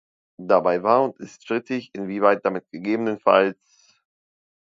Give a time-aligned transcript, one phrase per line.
[0.39, 3.53] Dabei war und ist strittig, inwieweit damit ggf.